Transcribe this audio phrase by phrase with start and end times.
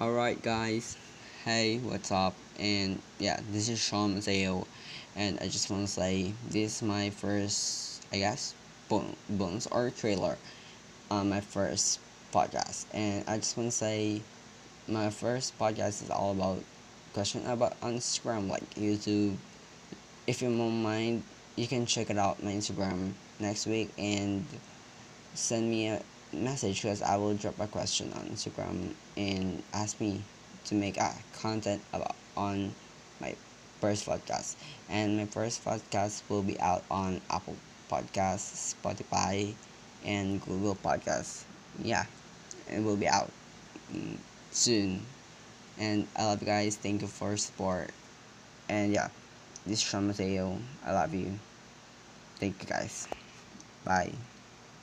[0.00, 0.96] Alright guys,
[1.44, 2.32] hey what's up?
[2.60, 4.64] And yeah this is Sean Mateo.
[5.16, 8.54] And I just want to say this is my first I guess
[8.88, 10.38] bonus or trailer
[11.10, 11.98] on my first
[12.32, 12.86] podcast.
[12.94, 14.22] And I just want to say
[14.86, 16.62] my first podcast is all about
[17.12, 19.34] question about Instagram like YouTube.
[20.28, 21.24] If you don't mind
[21.56, 24.46] you can check it out my Instagram next week and
[25.34, 26.00] send me a
[26.32, 30.22] message because I will drop a question on Instagram and ask me
[30.64, 32.74] to make a content about on
[33.20, 33.34] my
[33.80, 34.56] first podcast.
[34.88, 37.56] And my first podcast will be out on Apple
[37.90, 39.54] Podcasts, Spotify,
[40.04, 41.44] and Google Podcasts.
[41.82, 42.06] Yeah,
[42.70, 43.30] it will be out
[43.92, 44.18] mm,
[44.50, 45.02] soon.
[45.78, 46.76] And I love you guys.
[46.76, 47.90] Thank you for support.
[48.68, 49.08] And yeah,
[49.64, 50.58] this is Sean Mateo.
[50.84, 51.38] I love you.
[52.38, 53.08] Thank you guys.
[53.84, 54.12] Bye.